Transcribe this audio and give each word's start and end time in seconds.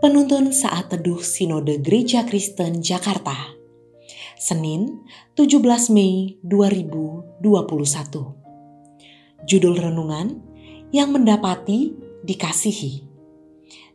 Penuntun 0.00 0.48
Saat 0.48 0.96
Teduh 0.96 1.20
Sinode 1.20 1.76
Gereja 1.76 2.24
Kristen 2.24 2.80
Jakarta. 2.80 3.52
Senin 4.40 5.04
17 5.36 5.60
Mei 5.92 6.40
2021 6.40 7.44
Judul 9.44 9.74
Renungan 9.76 10.40
Yang 10.88 11.08
Mendapati 11.12 11.92
Dikasihi. 12.24 13.04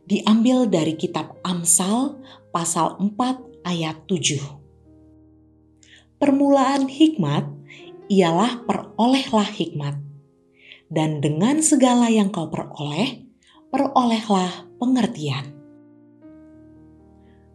Diambil 0.06 0.70
dari 0.70 0.94
kitab 0.94 1.42
Amsal 1.42 2.22
pasal 2.54 3.02
4 3.02 3.66
ayat 3.66 4.06
7 4.06 6.22
Permulaan 6.22 6.86
hikmat 6.86 7.50
ialah 8.06 8.62
perolehlah 8.62 9.50
hikmat. 9.50 9.98
Dan 10.86 11.18
dengan 11.18 11.66
segala 11.66 12.14
yang 12.14 12.30
kau 12.30 12.46
peroleh, 12.46 13.26
perolehlah 13.74 14.70
pengertian. 14.78 15.55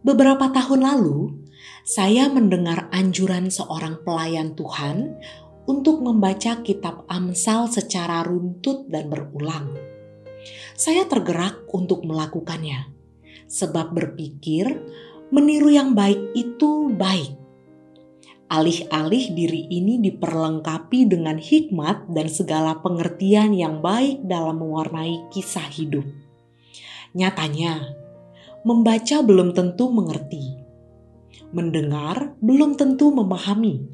Beberapa 0.02 0.50
tahun 0.50 0.82
lalu, 0.82 1.46
saya 1.86 2.26
mendengar 2.26 2.90
anjuran 2.90 3.54
seorang 3.54 4.02
pelayan 4.02 4.58
Tuhan 4.58 5.14
untuk 5.70 6.02
membaca 6.02 6.58
kitab 6.66 7.06
Amsal 7.06 7.70
secara 7.70 8.26
runtut 8.26 8.90
dan 8.90 9.06
berulang. 9.06 9.70
Saya 10.74 11.06
tergerak 11.06 11.70
untuk 11.70 12.02
melakukannya, 12.02 12.90
sebab 13.46 13.94
berpikir 13.94 14.74
meniru 15.30 15.70
yang 15.70 15.94
baik 15.94 16.34
itu 16.34 16.90
baik. 16.90 17.38
Alih-alih 18.50 19.32
diri 19.38 19.70
ini 19.70 20.02
diperlengkapi 20.02 21.08
dengan 21.08 21.38
hikmat 21.38 22.10
dan 22.10 22.26
segala 22.26 22.82
pengertian 22.82 23.54
yang 23.54 23.78
baik 23.78 24.26
dalam 24.26 24.60
mewarnai 24.60 25.30
kisah 25.30 25.70
hidup. 25.72 26.04
Nyatanya, 27.16 28.01
membaca 28.62 29.22
belum 29.22 29.54
tentu 29.54 29.90
mengerti, 29.90 30.58
mendengar 31.50 32.34
belum 32.38 32.78
tentu 32.78 33.10
memahami, 33.10 33.86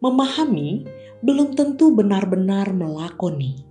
memahami 0.00 0.88
belum 1.20 1.54
tentu 1.54 1.92
benar-benar 1.92 2.72
melakoni. 2.72 3.68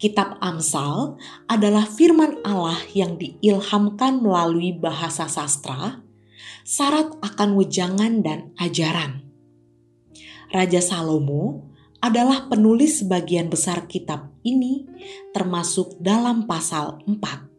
Kitab 0.00 0.40
Amsal 0.40 1.20
adalah 1.44 1.84
firman 1.84 2.40
Allah 2.40 2.80
yang 2.96 3.20
diilhamkan 3.20 4.24
melalui 4.24 4.72
bahasa 4.72 5.28
sastra, 5.28 6.00
syarat 6.64 7.20
akan 7.20 7.52
wejangan 7.60 8.24
dan 8.24 8.56
ajaran. 8.56 9.28
Raja 10.48 10.80
Salomo 10.80 11.68
adalah 12.00 12.48
penulis 12.48 13.04
sebagian 13.04 13.52
besar 13.52 13.84
kitab 13.84 14.32
ini, 14.40 14.88
termasuk 15.36 16.00
dalam 16.00 16.48
pasal 16.48 17.04
4. 17.04 17.49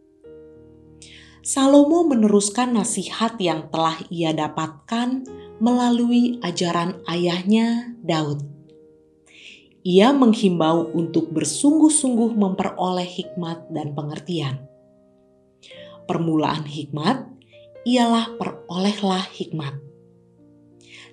Salomo 1.41 2.05
meneruskan 2.05 2.77
nasihat 2.77 3.33
yang 3.41 3.65
telah 3.73 3.97
ia 4.13 4.29
dapatkan 4.29 5.25
melalui 5.57 6.37
ajaran 6.45 7.01
ayahnya 7.09 7.97
Daud. 8.05 8.45
Ia 9.81 10.13
menghimbau 10.13 10.93
untuk 10.93 11.33
bersungguh-sungguh 11.33 12.37
memperoleh 12.37 13.09
hikmat 13.09 13.73
dan 13.73 13.97
pengertian. 13.97 14.61
Permulaan 16.05 16.69
hikmat 16.69 17.25
ialah 17.89 18.37
perolehlah 18.37 19.25
hikmat. 19.33 19.81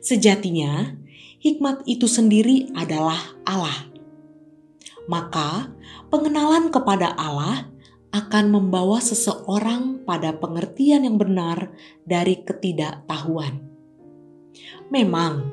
Sejatinya, 0.04 0.92
hikmat 1.40 1.88
itu 1.88 2.04
sendiri 2.04 2.68
adalah 2.76 3.32
Allah. 3.48 3.88
Maka, 5.08 5.72
pengenalan 6.12 6.68
kepada 6.68 7.16
Allah 7.16 7.77
akan 8.08 8.44
membawa 8.48 9.04
seseorang 9.04 10.02
pada 10.08 10.32
pengertian 10.36 11.04
yang 11.04 11.20
benar 11.20 11.72
dari 12.08 12.40
ketidaktahuan. 12.40 13.60
Memang, 14.88 15.44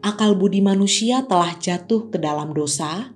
akal 0.00 0.32
budi 0.32 0.64
manusia 0.64 1.24
telah 1.28 1.52
jatuh 1.60 2.08
ke 2.08 2.16
dalam 2.16 2.56
dosa, 2.56 3.12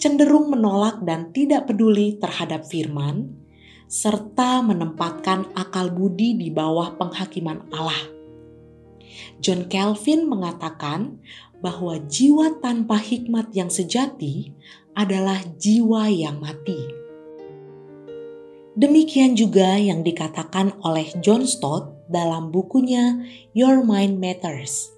cenderung 0.00 0.48
menolak 0.48 1.04
dan 1.04 1.28
tidak 1.36 1.68
peduli 1.68 2.16
terhadap 2.16 2.64
firman, 2.64 3.36
serta 3.84 4.64
menempatkan 4.64 5.52
akal 5.52 5.92
budi 5.92 6.32
di 6.34 6.48
bawah 6.48 6.96
penghakiman 6.96 7.68
Allah. 7.70 8.00
John 9.38 9.68
Calvin 9.68 10.26
mengatakan 10.26 11.20
bahwa 11.60 12.00
jiwa 12.08 12.58
tanpa 12.58 12.98
hikmat 12.98 13.52
yang 13.52 13.68
sejati 13.68 14.50
adalah 14.96 15.38
jiwa 15.60 16.10
yang 16.10 16.40
mati. 16.40 17.03
Demikian 18.74 19.38
juga 19.38 19.78
yang 19.78 20.02
dikatakan 20.02 20.74
oleh 20.82 21.06
John 21.22 21.46
Stott 21.46 22.10
dalam 22.10 22.50
bukunya 22.50 23.22
Your 23.54 23.86
Mind 23.86 24.18
Matters. 24.18 24.90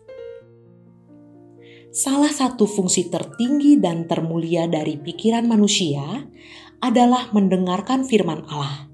Salah 1.92 2.32
satu 2.32 2.65
fungsi 2.65 3.12
tertinggi 3.12 3.76
dan 3.76 4.09
termulia 4.09 4.65
dari 4.65 4.97
pikiran 4.97 5.44
manusia 5.44 6.25
adalah 6.81 7.28
mendengarkan 7.36 8.09
firman 8.09 8.48
Allah, 8.48 8.88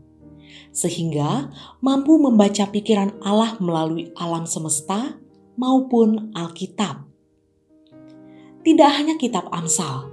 sehingga 0.75 1.55
mampu 1.79 2.19
membaca 2.19 2.67
pikiran 2.67 3.15
Allah 3.23 3.59
melalui 3.63 4.11
alam 4.19 4.51
semesta 4.51 5.15
maupun 5.55 6.35
Alkitab. 6.35 7.07
Tidak 8.67 8.91
hanya 8.99 9.15
kitab 9.15 9.47
Amsal, 9.51 10.11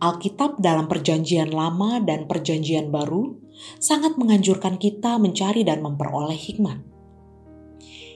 Alkitab 0.00 0.64
dalam 0.64 0.88
Perjanjian 0.88 1.52
Lama 1.52 2.00
dan 2.00 2.24
Perjanjian 2.24 2.88
Baru 2.88 3.36
sangat 3.76 4.16
menganjurkan 4.16 4.80
kita 4.80 5.20
mencari 5.20 5.60
dan 5.60 5.84
memperoleh 5.84 6.40
hikmat. 6.40 6.80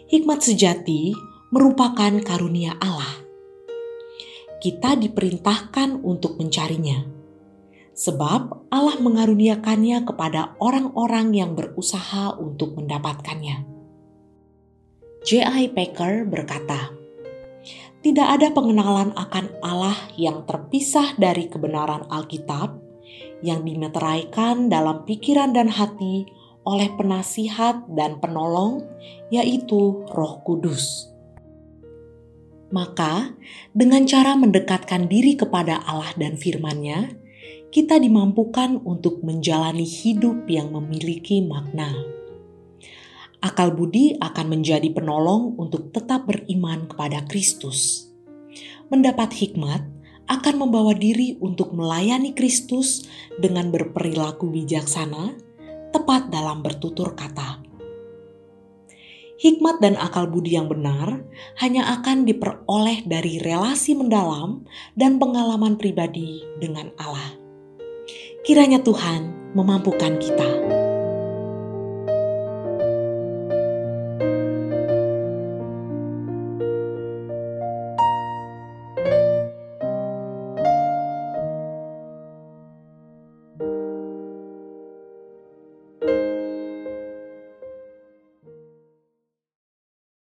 Hikmat 0.09 0.41
sejati 0.41 1.13
merupakan 1.53 2.09
karunia 2.25 2.81
Allah. 2.81 3.21
Kita 4.65 4.97
diperintahkan 4.97 6.01
untuk 6.01 6.41
mencarinya, 6.41 7.05
sebab 7.93 8.73
Allah 8.73 8.97
mengaruniakannya 9.05 10.09
kepada 10.09 10.57
orang-orang 10.65 11.37
yang 11.37 11.53
berusaha 11.53 12.33
untuk 12.41 12.81
mendapatkannya. 12.81 13.69
J.I. 15.29 15.69
Packer 15.77 16.25
berkata, 16.25 17.04
tidak 18.05 18.37
ada 18.37 18.53
pengenalan 18.53 19.17
akan 19.17 19.49
Allah 19.65 19.97
yang 20.21 20.45
terpisah 20.45 21.17
dari 21.17 21.49
kebenaran 21.49 22.05
Alkitab 22.13 22.77
yang 23.41 23.65
dimeteraikan 23.65 24.69
dalam 24.69 25.09
pikiran 25.09 25.57
dan 25.57 25.73
hati 25.73 26.29
oleh 26.69 26.93
penasihat 27.01 27.89
dan 27.97 28.21
penolong, 28.21 28.85
yaitu 29.33 30.05
Roh 30.13 30.45
Kudus. 30.45 31.09
Maka, 32.73 33.33
dengan 33.73 34.05
cara 34.05 34.37
mendekatkan 34.37 35.09
diri 35.09 35.33
kepada 35.41 35.81
Allah 35.89 36.13
dan 36.21 36.37
firman-Nya, 36.37 37.17
kita 37.73 37.97
dimampukan 37.97 38.85
untuk 38.85 39.25
menjalani 39.25 39.85
hidup 39.85 40.45
yang 40.45 40.77
memiliki 40.77 41.41
makna 41.41 42.24
akal 43.45 43.77
budi 43.77 44.17
akan 44.17 44.57
menjadi 44.57 44.89
penolong 44.89 45.61
untuk 45.61 45.93
tetap 45.93 46.25
beriman 46.25 46.89
kepada 46.89 47.29
Kristus. 47.29 48.09
Mendapat 48.89 49.37
hikmat 49.37 49.85
akan 50.25 50.55
membawa 50.57 50.97
diri 50.97 51.37
untuk 51.45 51.77
melayani 51.77 52.33
Kristus 52.33 53.05
dengan 53.37 53.69
berperilaku 53.69 54.49
bijaksana, 54.49 55.37
tepat 55.93 56.33
dalam 56.33 56.65
bertutur 56.65 57.13
kata. 57.13 57.61
Hikmat 59.37 59.85
dan 59.85 60.01
akal 60.01 60.25
budi 60.33 60.57
yang 60.57 60.73
benar 60.73 61.21
hanya 61.61 62.01
akan 62.01 62.25
diperoleh 62.25 63.05
dari 63.05 63.37
relasi 63.45 63.93
mendalam 63.93 64.65
dan 64.97 65.21
pengalaman 65.21 65.77
pribadi 65.77 66.41
dengan 66.57 66.89
Allah. 66.97 67.37
Kiranya 68.49 68.81
Tuhan 68.81 69.53
memampukan 69.53 70.17
kita. 70.17 70.64